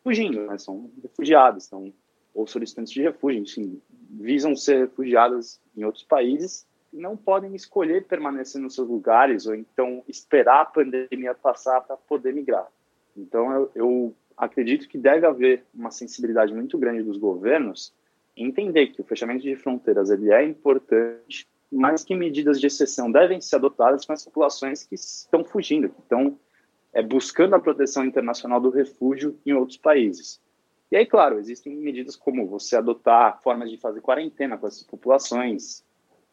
fugindo, 0.03 0.47
né? 0.47 0.59
são 0.59 0.91
refugiadas, 1.03 1.65
estão 1.65 1.93
ou 2.33 2.47
solicitantes 2.47 2.93
de 2.93 3.03
refúgio, 3.03 3.41
enfim, 3.41 3.81
visam 4.09 4.57
ser 4.57 4.79
refugiadas 4.79 5.61
em 5.77 5.85
outros 5.85 6.05
países 6.05 6.67
não 6.93 7.17
podem 7.17 7.55
escolher 7.55 8.07
permanecer 8.07 8.61
nos 8.61 8.75
seus 8.75 8.89
lugares 8.89 9.47
ou 9.47 9.55
então 9.55 10.03
esperar 10.09 10.63
a 10.63 10.65
pandemia 10.65 11.35
passar 11.35 11.81
para 11.81 11.97
poder 11.97 12.35
migrar. 12.35 12.67
Então, 13.17 13.53
eu, 13.53 13.71
eu, 13.75 14.15
acredito 14.37 14.89
que 14.89 14.97
deve 14.97 15.27
haver 15.27 15.65
uma 15.75 15.91
sensibilidade 15.91 16.55
muito 16.55 16.79
grande 16.79 17.03
dos 17.03 17.19
governos 17.19 17.93
entender 18.43 18.89
que 18.89 19.01
o 19.01 19.05
fechamento 19.05 19.43
de 19.43 19.57
fronteiras 19.57 20.11
ele 20.11 20.33
é 20.33 20.45
importante, 20.45 21.49
mas 21.71 22.03
que 22.03 22.15
medidas 22.15 22.61
de 22.61 22.67
exceção 22.67 23.11
devem 23.11 23.41
ser 23.41 23.57
adotadas 23.57 24.05
com 24.05 24.13
as 24.13 24.25
populações 24.25 24.83
que 24.83 24.95
estão 24.95 25.45
fugindo, 25.45 25.89
que 25.89 26.01
estão 26.01 26.39
é, 26.93 27.03
buscando 27.03 27.55
a 27.55 27.61
proteção 27.61 28.05
internacional 28.05 28.61
do 28.61 28.71
refúgio 28.71 29.39
em 29.47 29.53
outros 29.53 29.79
países. 29.79 30.41
E 30.91 30.97
aí, 30.97 31.07
claro, 31.07 31.39
existem 31.39 31.77
medidas 31.77 32.17
como 32.17 32.47
você 32.47 32.77
adotar 32.77 33.41
formas 33.43 33.71
de 33.71 33.77
fazer 33.77 34.01
quarentena 34.01 34.59
com 34.59 34.67
essas 34.67 34.83
populações, 34.83 35.85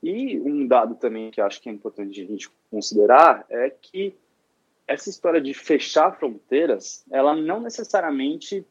e 0.02 0.40
um 0.40 0.68
dado 0.68 0.96
também 0.96 1.32
que 1.32 1.42
acho 1.42 1.62
que 1.62 1.70
é 1.70 1.72
importante 1.72 2.22
a 2.22 2.26
gente 2.26 2.50
considerar 2.70 3.46
é 3.50 3.70
que 3.70 4.16
essa 4.88 5.10
história 5.10 5.42
de 5.42 5.54
fechar 5.54 6.18
fronteiras, 6.18 7.04
ela 7.12 7.36
não 7.36 7.60
necessariamente 7.60 8.66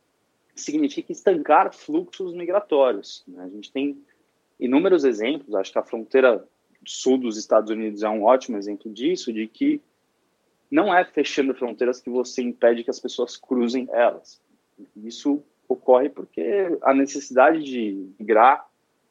significa 0.56 1.12
estancar 1.12 1.72
fluxos 1.72 2.34
migratórios. 2.34 3.22
Né? 3.28 3.44
A 3.44 3.48
gente 3.48 3.70
tem 3.70 4.02
inúmeros 4.58 5.04
exemplos, 5.04 5.54
acho 5.54 5.70
que 5.70 5.78
a 5.78 5.84
fronteira 5.84 6.42
sul 6.84 7.18
dos 7.18 7.36
Estados 7.36 7.70
Unidos 7.70 8.02
é 8.02 8.08
um 8.08 8.24
ótimo 8.24 8.56
exemplo 8.56 8.90
disso, 8.90 9.32
de 9.32 9.46
que 9.46 9.80
não 10.70 10.92
é 10.92 11.04
fechando 11.04 11.54
fronteiras 11.54 12.00
que 12.00 12.10
você 12.10 12.42
impede 12.42 12.82
que 12.82 12.90
as 12.90 12.98
pessoas 12.98 13.36
cruzem 13.36 13.88
elas. 13.92 14.40
Isso 14.96 15.42
ocorre 15.68 16.08
porque 16.08 16.76
a 16.82 16.94
necessidade 16.94 17.62
de 17.62 18.08
migrar 18.18 18.66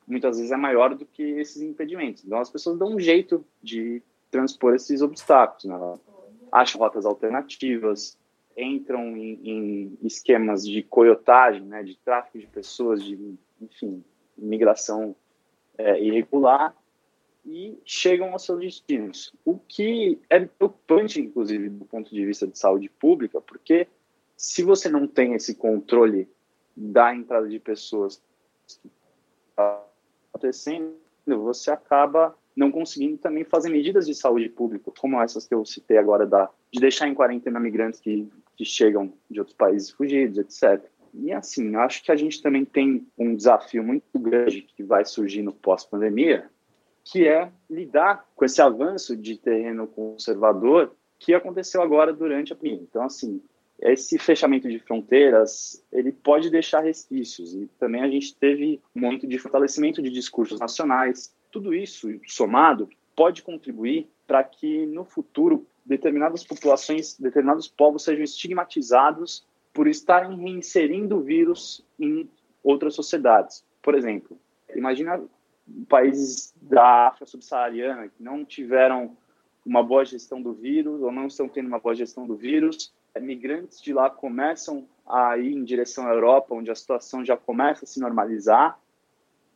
muitas 0.08 0.38
vezes 0.38 0.52
é 0.52 0.58
maior 0.58 0.96
do 0.96 1.06
que 1.06 1.24
esses 1.24 1.62
impedimentos. 1.62 2.24
Então 2.26 2.40
as 2.40 2.50
pessoas 2.50 2.78
dão 2.78 2.96
um 2.96 3.00
jeito 3.00 3.46
de 3.62 4.02
transpor 4.32 4.76
esses 4.76 5.02
obstáculos, 5.02 5.66
né? 5.66 6.00
acham 6.52 6.80
rotas 6.80 7.06
alternativas, 7.06 8.18
entram 8.58 9.16
em, 9.18 9.40
em, 9.44 9.98
esquemas 10.04 10.66
de 10.66 10.82
coiotagem, 10.84 11.62
né, 11.62 11.84
de 11.84 11.98
tráfico 11.98 12.40
de 12.40 12.48
pessoas, 12.48 13.04
de 13.04 13.36
enfim, 13.62 14.04
migração 14.38 15.16
é, 15.78 16.02
irregular 16.02 16.76
e 17.46 17.78
chegam 17.86 18.32
aos 18.32 18.44
seus 18.44 18.60
destinos. 18.60 19.34
O 19.44 19.60
que 19.60 20.20
é 20.30 20.40
preocupante, 20.40 21.20
inclusive, 21.22 21.70
do 21.70 21.86
ponto 21.86 22.10
de 22.14 22.26
vista 22.26 22.48
de 22.48 22.58
saúde 22.58 22.90
pública, 22.90 23.40
porque 23.40 23.88
se 24.36 24.64
você 24.64 24.90
não 24.90 25.08
tem 25.08 25.34
esse 25.34 25.56
controle 25.56 26.28
da 26.76 27.16
entrada 27.16 27.48
de 27.48 27.60
pessoas 27.60 28.22
que 28.68 28.90
acontecendo, 30.34 30.96
você 31.26 31.72
acaba 31.72 32.36
não 32.56 32.72
conseguindo 32.72 33.18
também 33.18 33.44
fazer 33.44 33.70
medidas 33.70 34.06
de 34.06 34.16
saúde 34.16 34.50
pública, 34.50 34.92
como 34.98 35.22
essas 35.22 35.46
que 35.46 35.54
eu 35.54 35.66
citei 35.66 35.98
agora, 35.98 36.26
da, 36.26 36.50
de 36.72 36.80
deixar 36.80 37.08
em 37.08 37.14
quarentena 37.14 37.60
migrantes 37.60 38.00
que, 38.00 38.30
que 38.56 38.66
chegam 38.66 39.14
de 39.30 39.40
outros 39.40 39.56
países 39.56 39.90
fugidos, 39.90 40.38
etc. 40.38 40.84
E 41.14 41.32
assim, 41.32 41.76
acho 41.76 42.04
que 42.04 42.12
a 42.12 42.16
gente 42.16 42.42
também 42.42 42.66
tem 42.66 43.08
um 43.18 43.36
desafio 43.36 43.84
muito 43.84 44.18
grande 44.18 44.62
que 44.62 44.84
vai 44.84 45.06
surgir 45.06 45.42
no 45.42 45.54
pós-pandemia, 45.54 46.50
que 47.04 47.28
é 47.28 47.52
lidar 47.70 48.28
com 48.36 48.44
esse 48.44 48.62
avanço 48.62 49.16
de 49.16 49.38
terreno 49.38 49.88
conservador 49.88 50.96
que 51.18 51.34
aconteceu 51.34 51.82
agora 51.82 52.12
durante 52.12 52.52
a 52.52 52.56
pandemia. 52.56 52.82
Então, 52.82 53.04
assim, 53.04 53.42
esse 53.80 54.18
fechamento 54.18 54.70
de 54.70 54.80
fronteiras 54.80 55.84
ele 55.92 56.12
pode 56.12 56.50
deixar 56.50 56.82
resquícios 56.82 57.54
e 57.54 57.68
também 57.80 58.02
a 58.02 58.10
gente 58.10 58.36
teve 58.36 58.82
um 58.96 59.02
momento 59.02 59.28
de 59.28 59.38
fortalecimento 59.38 60.02
de 60.02 60.10
discursos 60.10 60.60
nacionais 60.60 61.34
tudo 61.52 61.74
isso 61.74 62.10
somado 62.28 62.90
pode 63.16 63.42
contribuir 63.42 64.10
para 64.28 64.44
que 64.44 64.86
no 64.86 65.06
futuro 65.06 65.66
determinadas 65.86 66.44
populações 66.44 67.18
determinados 67.20 67.68
povos 67.68 68.04
sejam 68.04 68.24
estigmatizados 68.24 69.46
por 69.74 69.88
estarem 69.88 70.38
reinserindo 70.38 71.18
o 71.18 71.22
vírus 71.22 71.86
em 72.00 72.30
outras 72.64 72.96
sociedades. 72.96 73.64
Por 73.82 73.96
exemplo 73.96 74.40
imagina 74.76 75.22
países 75.88 76.54
da 76.62 77.08
África 77.08 77.26
subsaariana 77.26 78.08
que 78.08 78.22
não 78.22 78.46
tiveram 78.46 79.18
uma 79.66 79.82
boa 79.82 80.06
gestão 80.06 80.42
do 80.42 80.54
vírus 80.54 81.02
ou 81.02 81.12
não 81.12 81.28
estão 81.28 81.50
tendo 81.50 81.68
uma 81.68 81.80
boa 81.80 81.96
gestão 81.96 82.28
do 82.28 82.36
vírus. 82.36 82.94
Migrantes 83.20 83.82
de 83.82 83.94
lá 83.94 84.10
começam 84.10 84.88
a 85.08 85.38
ir 85.38 85.54
em 85.54 85.64
direção 85.64 86.06
à 86.08 86.12
Europa, 86.12 86.54
onde 86.54 86.70
a 86.70 86.76
situação 86.76 87.24
já 87.24 87.38
começa 87.38 87.86
a 87.86 87.88
se 87.88 88.00
normalizar, 88.00 88.78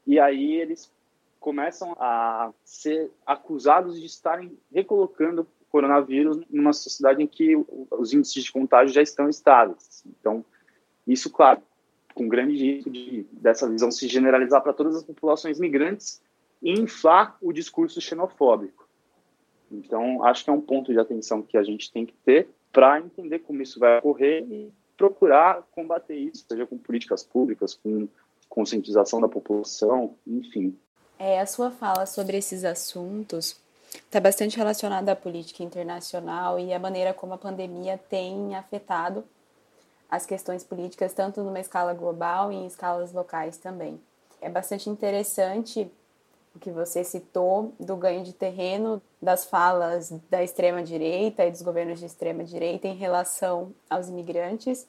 e 0.07 0.17
aí 0.17 0.53
eles 0.53 0.91
começam 1.39 1.93
a 2.00 2.51
ser 2.63 3.12
acusados 3.25 4.00
de 4.00 4.05
estarem 4.05 4.57
recolocando 4.74 5.45
coronavírus 5.69 6.39
numa 6.49 6.73
sociedade 6.73 7.23
em 7.23 7.27
que 7.27 7.55
os 7.91 8.13
índices 8.13 8.43
de 8.43 8.51
contágio 8.51 8.93
já 8.93 9.01
estão 9.01 9.29
estáveis. 9.29 10.03
Então, 10.05 10.43
isso, 11.07 11.29
claro, 11.29 11.61
com 12.13 12.27
grande 12.27 12.57
risco 12.57 12.89
de 12.89 13.25
dessa 13.31 13.69
visão 13.69 13.91
se 13.91 14.07
generalizar 14.07 14.61
para 14.61 14.73
todas 14.73 14.95
as 14.95 15.03
populações 15.03 15.59
migrantes 15.59 16.21
e 16.61 16.71
inflar 16.71 17.38
o 17.41 17.53
discurso 17.53 18.01
xenofóbico. 18.01 18.88
Então, 19.71 20.23
acho 20.23 20.43
que 20.43 20.49
é 20.49 20.53
um 20.53 20.61
ponto 20.61 20.91
de 20.91 20.99
atenção 20.99 21.41
que 21.41 21.57
a 21.57 21.63
gente 21.63 21.91
tem 21.91 22.05
que 22.05 22.13
ter 22.25 22.49
para 22.71 22.99
entender 22.99 23.39
como 23.39 23.61
isso 23.61 23.79
vai 23.79 23.99
ocorrer 23.99 24.43
e 24.49 24.71
procurar 24.97 25.63
combater 25.71 26.15
isso, 26.15 26.45
seja 26.47 26.65
com 26.65 26.77
políticas 26.77 27.23
públicas, 27.23 27.73
com 27.73 28.07
conscientização 28.49 29.21
da 29.21 29.29
população, 29.29 30.15
enfim. 30.27 30.77
É, 31.17 31.39
a 31.39 31.45
sua 31.45 31.71
fala 31.71 32.05
sobre 32.05 32.38
esses 32.38 32.65
assuntos 32.65 33.59
está 33.93 34.19
bastante 34.19 34.58
relacionada 34.58 35.12
à 35.12 35.15
política 35.15 35.63
internacional 35.63 36.60
e 36.60 36.74
à 36.74 36.79
maneira 36.79 37.13
como 37.13 37.34
a 37.34 37.38
pandemia 37.38 38.00
tem 38.10 38.55
afetado 38.55 39.24
as 40.10 40.25
questões 40.25 40.63
políticas, 40.63 41.13
tanto 41.13 41.41
numa 41.41 41.60
escala 41.60 41.93
global 41.93 42.51
e 42.51 42.55
em 42.55 42.65
escalas 42.65 43.13
locais 43.13 43.58
também. 43.58 44.00
É 44.41 44.50
bastante 44.50 44.89
interessante 44.89 45.91
o 46.55 46.60
que 46.60 46.72
você 46.72 47.03
citou 47.03 47.74
do 47.79 47.96
ganho 47.96 48.24
de 48.24 48.34
terreno 48.34 49.01
das 49.22 49.46
falas 49.46 50.12
da 50.29 50.43
extrema-direita 50.43 51.46
e 51.46 51.51
dos 51.51 51.62
governos 51.62 52.00
de 52.00 52.05
extrema-direita 52.05 52.88
em 52.88 52.96
relação 52.96 53.72
aos 53.89 54.08
imigrantes 54.08 54.88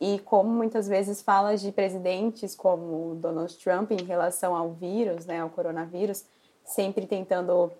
e 0.00 0.18
como 0.20 0.50
muitas 0.50 0.86
vezes 0.86 1.22
falas 1.22 1.60
de 1.60 1.72
presidentes 1.72 2.54
como 2.54 3.14
Donald 3.16 3.56
Trump 3.56 3.90
em 3.92 4.04
relação 4.04 4.54
ao 4.54 4.72
vírus, 4.72 5.26
né, 5.26 5.40
ao 5.40 5.50
coronavírus, 5.50 6.24
sempre 6.64 7.06
tentando 7.06 7.72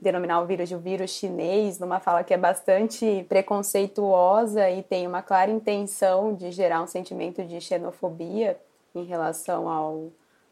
denominar 0.00 0.40
o 0.40 0.46
vírus 0.46 0.68
de 0.68 0.76
um 0.76 0.78
vírus 0.78 1.10
chinês, 1.10 1.78
numa 1.78 2.00
fala 2.00 2.24
que 2.24 2.34
é 2.34 2.36
bastante 2.36 3.24
preconceituosa 3.28 4.68
e 4.70 4.82
tem 4.82 5.06
uma 5.06 5.22
clara 5.22 5.50
intenção 5.50 6.34
de 6.34 6.50
gerar 6.50 6.82
um 6.82 6.86
sentimento 6.86 7.42
de 7.44 7.60
xenofobia 7.60 8.58
em 8.94 9.04
relação 9.04 9.68
ao, 9.68 10.08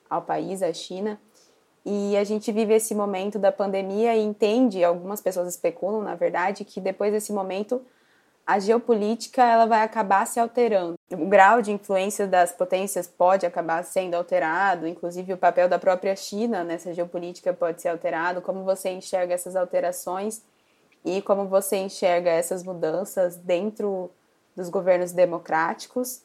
ao 0.08 0.22
país, 0.22 0.62
à 0.62 0.72
China. 0.72 1.20
E 1.84 2.16
a 2.16 2.24
gente 2.24 2.52
vive 2.52 2.74
esse 2.74 2.94
momento 2.94 3.38
da 3.38 3.50
pandemia 3.50 4.14
e 4.16 4.22
entende, 4.22 4.84
algumas 4.84 5.20
pessoas 5.20 5.48
especulam, 5.48 6.00
na 6.00 6.14
verdade, 6.14 6.64
que 6.64 6.80
depois 6.80 7.12
desse 7.12 7.32
momento 7.32 7.82
a 8.46 8.58
geopolítica 8.58 9.42
ela 9.42 9.66
vai 9.66 9.82
acabar 9.82 10.26
se 10.26 10.40
alterando. 10.40 10.94
O 11.12 11.26
grau 11.26 11.62
de 11.62 11.70
influência 11.70 12.26
das 12.26 12.52
potências 12.52 13.06
pode 13.06 13.46
acabar 13.46 13.82
sendo 13.84 14.14
alterado, 14.14 14.86
inclusive 14.86 15.32
o 15.32 15.38
papel 15.38 15.68
da 15.68 15.78
própria 15.78 16.16
China 16.16 16.64
nessa 16.64 16.92
geopolítica 16.92 17.52
pode 17.52 17.80
ser 17.80 17.88
alterado. 17.88 18.42
Como 18.42 18.64
você 18.64 18.90
enxerga 18.90 19.34
essas 19.34 19.54
alterações 19.54 20.42
e 21.04 21.22
como 21.22 21.46
você 21.46 21.76
enxerga 21.76 22.30
essas 22.30 22.64
mudanças 22.64 23.36
dentro 23.36 24.10
dos 24.56 24.68
governos 24.68 25.12
democráticos 25.12 26.22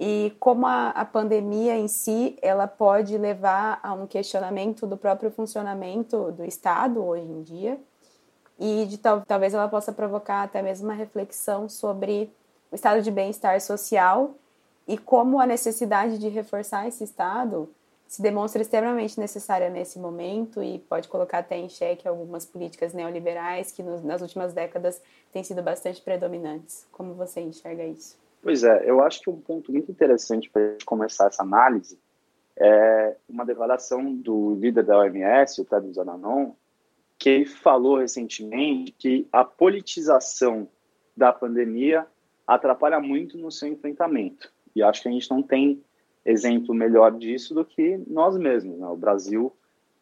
e 0.00 0.34
como 0.40 0.66
a, 0.66 0.88
a 0.88 1.04
pandemia 1.04 1.76
em 1.76 1.86
si 1.86 2.36
ela 2.42 2.66
pode 2.66 3.16
levar 3.16 3.78
a 3.82 3.92
um 3.92 4.06
questionamento 4.06 4.86
do 4.86 4.96
próprio 4.96 5.30
funcionamento 5.30 6.32
do 6.32 6.44
Estado 6.44 7.04
hoje 7.04 7.24
em 7.24 7.42
dia 7.42 7.78
e 8.62 8.86
de 8.86 8.96
tal, 8.96 9.22
talvez 9.22 9.52
ela 9.52 9.66
possa 9.66 9.92
provocar 9.92 10.44
até 10.44 10.62
mesmo 10.62 10.86
uma 10.86 10.94
reflexão 10.94 11.68
sobre 11.68 12.30
o 12.70 12.76
estado 12.76 13.02
de 13.02 13.10
bem-estar 13.10 13.60
social 13.60 14.36
e 14.86 14.96
como 14.96 15.40
a 15.40 15.46
necessidade 15.46 16.16
de 16.16 16.28
reforçar 16.28 16.86
esse 16.86 17.02
estado 17.02 17.68
se 18.06 18.22
demonstra 18.22 18.62
extremamente 18.62 19.18
necessária 19.18 19.68
nesse 19.68 19.98
momento 19.98 20.62
e 20.62 20.78
pode 20.78 21.08
colocar 21.08 21.38
até 21.38 21.56
em 21.56 21.68
xeque 21.68 22.06
algumas 22.06 22.46
políticas 22.46 22.92
neoliberais 22.92 23.72
que 23.72 23.82
nos, 23.82 24.04
nas 24.04 24.22
últimas 24.22 24.52
décadas 24.52 25.02
têm 25.32 25.42
sido 25.42 25.60
bastante 25.60 26.00
predominantes. 26.00 26.86
Como 26.92 27.14
você 27.14 27.40
enxerga 27.40 27.84
isso? 27.84 28.16
Pois 28.40 28.62
é, 28.62 28.88
eu 28.88 29.02
acho 29.02 29.22
que 29.22 29.30
um 29.30 29.40
ponto 29.40 29.72
muito 29.72 29.90
interessante 29.90 30.48
para 30.48 30.76
começar 30.86 31.26
essa 31.26 31.42
análise 31.42 31.98
é 32.56 33.16
uma 33.28 33.44
declaração 33.44 34.14
do 34.14 34.54
líder 34.54 34.84
da 34.84 34.98
OMS, 34.98 35.60
o 35.60 35.64
Tedros 35.64 35.98
Adhanom, 35.98 36.52
que 37.22 37.28
ele 37.28 37.46
falou 37.46 37.98
recentemente 37.98 38.90
que 38.98 39.28
a 39.30 39.44
politização 39.44 40.68
da 41.16 41.32
pandemia 41.32 42.04
atrapalha 42.44 42.98
muito 42.98 43.38
no 43.38 43.48
seu 43.48 43.68
enfrentamento. 43.68 44.52
E 44.74 44.82
acho 44.82 45.00
que 45.00 45.08
a 45.08 45.12
gente 45.12 45.30
não 45.30 45.40
tem 45.40 45.80
exemplo 46.26 46.74
melhor 46.74 47.12
disso 47.16 47.54
do 47.54 47.64
que 47.64 47.96
nós 48.08 48.36
mesmos. 48.36 48.76
Né? 48.76 48.88
O 48.88 48.96
Brasil 48.96 49.52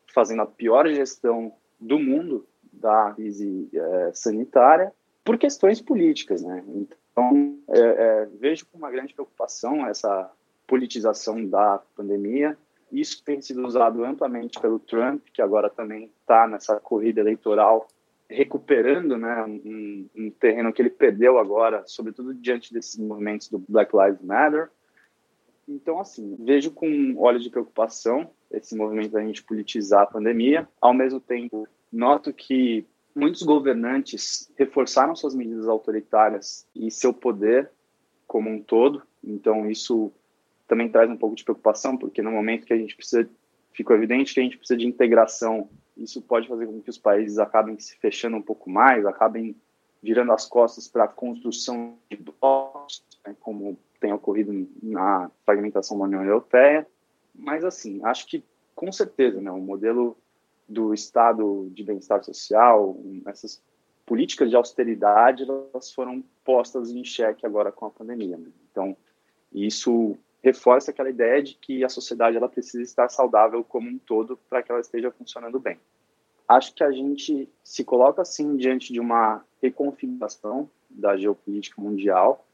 fazendo 0.07 0.41
a 0.41 0.47
pior 0.47 0.89
gestão 0.89 1.53
do 1.79 1.99
mundo 1.99 2.47
da 2.73 3.13
crise 3.13 3.69
é, 3.71 4.13
sanitária 4.15 4.91
por 5.23 5.37
questões 5.37 5.79
políticas. 5.79 6.43
Né? 6.43 6.65
Então, 6.69 7.59
é, 7.69 7.81
é, 7.81 8.29
vejo 8.39 8.65
com 8.73 8.79
uma 8.79 8.91
grande 8.91 9.13
preocupação 9.13 9.87
essa 9.87 10.33
politização 10.67 11.45
da 11.45 11.83
pandemia. 11.95 12.57
Isso 12.93 13.23
tem 13.25 13.41
sido 13.41 13.65
usado 13.67 14.05
amplamente 14.05 14.61
pelo 14.61 14.79
Trump, 14.79 15.23
que 15.33 15.41
agora 15.41 15.71
também 15.71 16.11
está 16.21 16.47
nessa 16.49 16.81
corrida 16.81 17.21
eleitoral 17.21 17.87
recuperando 18.31 19.17
né, 19.19 19.45
um, 19.45 20.09
um, 20.17 20.31
terreno 20.31 20.73
que 20.73 20.81
ele 20.81 20.91
perdeu 20.91 21.37
agora, 21.39 21.83
sobretudo 21.87 22.33
diante 22.33 22.73
desses 22.73 22.97
movimentos 22.97 23.49
do 23.49 23.59
Black 23.59 23.93
Lives 23.95 24.23
Matter. 24.23 24.71
Então, 25.69 25.99
assim, 25.99 26.37
vejo 26.39 26.71
com 26.71 27.17
olhos 27.17 27.43
de 27.43 27.51
preocupação 27.51 28.31
esse 28.51 28.77
movimento 28.77 29.11
da 29.11 29.25
gente 29.25 29.43
politizar 29.43 30.03
a 30.03 30.07
pandemia. 30.07 30.69
Ao 30.81 30.95
mesmo 30.95 31.21
tempo, 31.21 31.67
noto 31.93 32.33
que 32.33 32.87
muitos 33.15 33.43
governantes 33.43 34.53
reforçaram 34.57 35.15
suas 35.17 35.35
medidas 35.35 35.69
autoritárias 35.69 36.67
e 36.75 36.91
seu 36.91 37.13
poder 37.13 37.71
como 38.27 38.49
um 38.49 38.63
todo. 38.63 39.03
Então, 39.23 39.69
isso 39.69 40.13
também 40.71 40.89
traz 40.89 41.11
um 41.11 41.17
pouco 41.17 41.35
de 41.35 41.43
preocupação, 41.43 41.97
porque 41.97 42.23
no 42.23 42.31
momento 42.31 42.65
que 42.65 42.73
a 42.73 42.79
gente 42.79 42.95
precisa, 42.95 43.29
ficou 43.73 43.97
evidente 43.97 44.33
que 44.33 44.39
a 44.39 44.43
gente 44.45 44.57
precisa 44.57 44.79
de 44.79 44.87
integração, 44.87 45.69
isso 45.97 46.23
pode 46.23 46.47
fazer 46.47 46.67
com 46.67 46.81
que 46.81 46.89
os 46.89 46.97
países 46.97 47.41
acabem 47.41 47.77
se 47.77 47.97
fechando 47.97 48.37
um 48.37 48.43
pouco 48.43 48.71
mais, 48.71 49.05
acabem 49.05 49.57
virando 50.01 50.31
as 50.31 50.47
costas 50.47 50.87
para 50.87 51.05
a 51.05 51.09
construção 51.09 51.99
de 52.09 52.17
blocos, 52.17 53.05
né, 53.27 53.35
como 53.41 53.77
tem 53.99 54.13
ocorrido 54.13 54.69
na 54.81 55.29
fragmentação 55.45 55.99
da 55.99 56.05
União 56.05 56.25
Europeia. 56.25 56.87
Mas, 57.35 57.65
assim, 57.65 58.01
acho 58.05 58.29
que, 58.29 58.45
com 58.75 58.93
certeza, 58.93 59.41
né, 59.41 59.51
o 59.51 59.59
modelo 59.59 60.17
do 60.69 60.95
Estado 60.95 61.69
de 61.73 61.83
bem-estar 61.83 62.23
social, 62.23 62.97
essas 63.27 63.61
políticas 64.07 64.49
de 64.49 64.57
austeridade, 64.57 65.43
elas 65.43 65.93
foram 65.93 66.23
postas 66.45 66.91
em 66.93 67.05
xeque 67.05 67.45
agora 67.45 67.73
com 67.73 67.87
a 67.87 67.91
pandemia. 67.91 68.39
Né? 68.39 68.51
Então, 68.71 68.97
isso 69.53 70.17
reforça 70.43 70.91
aquela 70.91 71.11
ideia 71.11 71.43
de 71.43 71.55
que 71.55 71.85
a 71.85 71.89
sociedade 71.89 72.37
ela 72.37 72.49
precisa 72.49 72.83
estar 72.83 73.09
saudável 73.09 73.63
como 73.65 73.89
um 73.89 73.99
todo 73.99 74.39
para 74.49 74.63
que 74.63 74.71
ela 74.71 74.81
esteja 74.81 75.11
funcionando 75.11 75.59
bem. 75.59 75.79
Acho 76.49 76.75
que 76.75 76.83
a 76.83 76.91
gente 76.91 77.49
se 77.63 77.85
coloca 77.85 78.23
assim 78.23 78.57
diante 78.57 78.93
de 78.93 78.99
uma 78.99 79.45
reconfiguração 79.63 80.69
da 80.91 81.17
geopolítica 81.17 81.81
mundial 81.81 82.45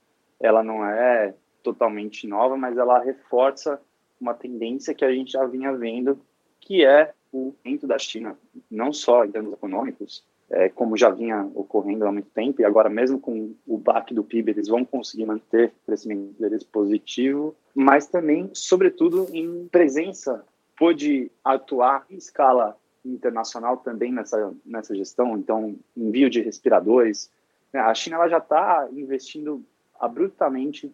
ela 0.40 0.62
não 0.62 0.84
é 0.84 1.34
totalmente 1.62 2.26
nova, 2.26 2.56
mas 2.56 2.76
ela 2.76 3.02
reforça 3.02 3.80
uma 4.20 4.34
tendência 4.34 4.94
que 4.94 5.04
a 5.04 5.12
gente 5.12 5.32
já 5.32 5.44
vinha 5.44 5.72
vendo, 5.72 6.20
que 6.60 6.84
é 6.84 7.12
o 7.32 7.54
aumento 7.64 7.86
da 7.86 7.98
China, 7.98 8.38
não 8.70 8.92
só 8.92 9.24
em 9.24 9.30
termos 9.30 9.52
econômicos, 9.52 10.24
é, 10.50 10.68
como 10.68 10.96
já 10.96 11.10
vinha 11.10 11.48
ocorrendo 11.54 12.06
há 12.06 12.12
muito 12.12 12.28
tempo, 12.30 12.60
e 12.60 12.64
agora 12.64 12.88
mesmo 12.88 13.18
com 13.18 13.54
o 13.66 13.76
baque 13.78 14.14
do 14.14 14.22
PIB, 14.22 14.52
eles 14.52 14.68
vão 14.68 14.84
conseguir 14.84 15.26
manter 15.26 15.68
o 15.68 15.86
crescimento 15.86 16.40
deles 16.40 16.62
positivo, 16.62 17.54
mas 17.74 18.06
também, 18.06 18.50
sobretudo, 18.52 19.28
em 19.32 19.66
presença, 19.68 20.44
pôde 20.78 21.30
atuar 21.44 22.06
em 22.10 22.16
escala 22.16 22.76
internacional 23.04 23.78
também 23.78 24.12
nessa, 24.12 24.52
nessa 24.64 24.94
gestão, 24.94 25.36
então, 25.36 25.76
envio 25.96 26.28
de 26.30 26.40
respiradores. 26.40 27.30
A 27.72 27.94
China 27.94 28.16
ela 28.16 28.28
já 28.28 28.38
está 28.38 28.88
investindo 28.92 29.64
abruptamente 29.98 30.92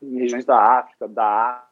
em 0.00 0.18
regiões 0.18 0.44
da 0.44 0.58
África, 0.58 1.06
da 1.08 1.64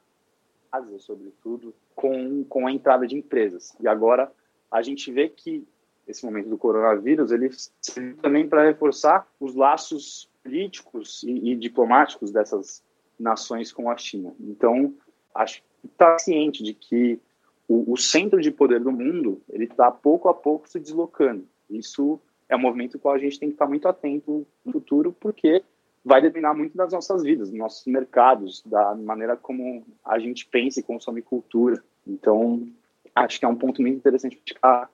Ásia, 0.71 0.99
sobretudo, 0.99 1.75
com, 1.95 2.45
com 2.45 2.67
a 2.67 2.73
entrada 2.73 3.07
de 3.07 3.17
empresas. 3.17 3.75
E 3.81 3.89
agora 3.89 4.31
a 4.71 4.83
gente 4.83 5.11
vê 5.11 5.29
que 5.29 5.67
esse 6.11 6.25
momento 6.25 6.49
do 6.49 6.59
coronavírus 6.59 7.31
ele 7.31 7.51
serve 7.81 8.15
também 8.15 8.49
para 8.49 8.65
reforçar 8.65 9.27
os 9.39 9.55
laços 9.55 10.29
políticos 10.43 11.23
e, 11.23 11.53
e, 11.53 11.57
diplomáticos 11.57 12.31
dessas 12.31 12.83
nações 13.19 13.73
com 13.73 13.91
a 13.91 13.97
China. 13.97 14.35
Então, 14.41 14.95
acho 15.35 15.63
que 15.63 15.87
está 15.87 16.19
ciente 16.19 16.63
de 16.63 16.75
que 16.75 17.21
o, 17.69 17.93
o, 17.93 17.97
centro 17.97 18.41
de 18.41 18.51
poder 18.51 18.81
do 18.81 18.91
mundo 18.91 19.41
ele 19.49 19.65
está 19.65 19.91
pouco 19.91 20.29
a 20.29 20.35
pouco 20.35 20.69
se 20.69 20.81
deslocando. 20.81 21.47
Isso 21.69 22.19
é 22.49 22.57
um 22.57 22.61
movimento 22.61 22.99
com 22.99 23.11
a 23.11 23.19
gente 23.19 23.39
tem 23.39 23.49
que 23.49 23.55
estar 23.55 23.67
muito 23.67 23.87
atento 23.87 24.47
no 24.65 24.73
futuro, 24.73 25.15
porque 25.21 25.63
vai 26.05 26.21
depender 26.21 26.53
muito 26.53 26.77
das 26.77 26.93
nossas 26.93 27.23
vidas, 27.23 27.51
dos 27.51 27.59
nossos 27.59 27.87
mercados, 27.87 28.63
da 28.65 28.95
maneira 28.95 29.37
como 29.37 29.85
a 30.05 30.19
gente 30.19 30.47
pensa 30.47 30.81
e 30.81 30.83
consome 30.83 31.23
cultura. 31.23 31.83
Então, 32.07 32.67
acho 33.15 33.39
que 33.39 33.45
é 33.45 33.49
um 33.49 33.57
ponto 33.57 33.83
muito 33.83 33.97
interessante 33.97 34.41
ficar 34.45 34.91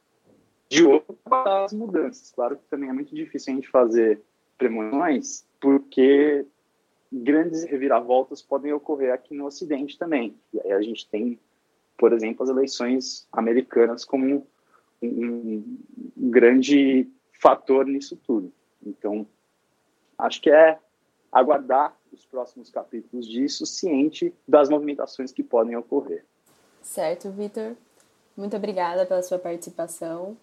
de 0.68 0.84
olho 0.84 1.04
para 1.24 1.64
as 1.64 1.72
mudanças. 1.72 2.32
Claro 2.32 2.56
que 2.56 2.64
também 2.68 2.88
é 2.88 2.92
muito 2.92 3.14
difícil 3.14 3.52
a 3.52 3.56
gente 3.56 3.68
fazer 3.68 4.20
premonições, 4.58 5.44
porque 5.60 6.46
grandes 7.12 7.64
reviravoltas 7.64 8.42
podem 8.42 8.72
ocorrer 8.72 9.12
aqui 9.12 9.34
no 9.34 9.46
Ocidente 9.46 9.98
também. 9.98 10.34
E 10.52 10.60
aí 10.60 10.72
a 10.72 10.82
gente 10.82 11.08
tem, 11.08 11.38
por 11.96 12.12
exemplo, 12.12 12.42
as 12.42 12.48
eleições 12.48 13.28
americanas 13.32 14.04
como 14.04 14.46
um, 15.02 15.78
um 16.16 16.30
grande 16.30 17.08
fator 17.32 17.86
nisso 17.86 18.16
tudo. 18.16 18.52
Então, 18.84 19.26
acho 20.18 20.40
que 20.40 20.50
é 20.50 20.78
aguardar 21.30 21.96
os 22.12 22.24
próximos 22.24 22.70
capítulos 22.70 23.26
disso, 23.26 23.66
ciente 23.66 24.32
das 24.48 24.68
movimentações 24.68 25.32
que 25.32 25.42
podem 25.42 25.76
ocorrer. 25.76 26.24
Certo, 26.82 27.30
Vitor. 27.30 27.76
Muito 28.36 28.56
obrigada 28.56 29.04
pela 29.04 29.22
sua 29.22 29.38
participação. 29.38 30.36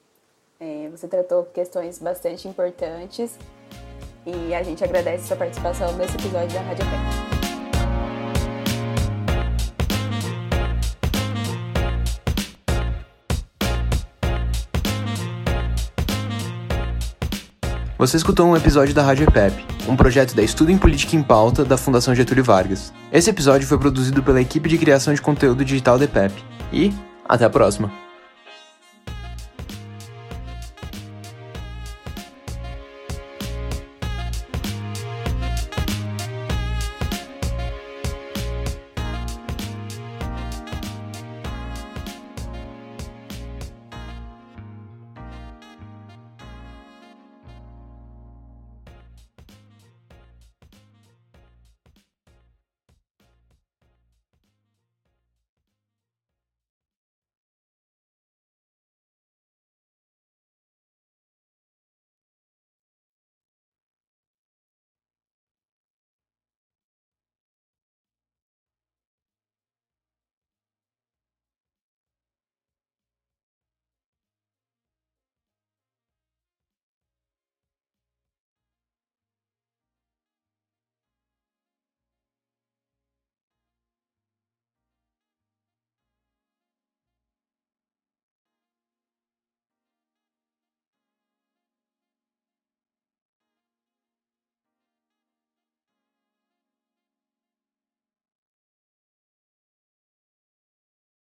É, 0.65 0.87
você 0.89 1.09
tratou 1.09 1.43
questões 1.43 1.99
bastante 1.99 2.47
importantes 2.47 3.37
e 4.25 4.55
a 4.55 4.63
gente 4.63 4.81
agradece 4.81 5.27
sua 5.27 5.35
participação 5.35 5.91
nesse 5.97 6.15
episódio 6.15 6.53
da 6.53 6.61
Rádio 6.61 6.85
Pé. 6.85 7.33
Você 17.97 18.15
escutou 18.15 18.47
um 18.47 18.55
episódio 18.55 18.95
da 18.95 19.03
Rádio 19.03 19.27
EPEP, 19.27 19.65
um 19.89 19.97
projeto 19.97 20.33
da 20.33 20.41
Estudo 20.41 20.71
em 20.71 20.77
Política 20.77 21.17
em 21.17 21.23
Pauta 21.23 21.65
da 21.65 21.75
Fundação 21.75 22.15
Getúlio 22.15 22.43
Vargas. 22.43 22.93
Esse 23.11 23.29
episódio 23.29 23.67
foi 23.67 23.77
produzido 23.77 24.23
pela 24.23 24.39
equipe 24.39 24.69
de 24.69 24.77
criação 24.77 25.13
de 25.13 25.21
conteúdo 25.21 25.65
digital 25.65 25.99
da 25.99 26.05
EPEP. 26.05 26.33
E 26.71 26.93
até 27.27 27.43
a 27.43 27.49
próxima! 27.49 28.12